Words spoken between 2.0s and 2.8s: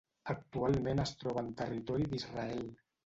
d'Israel.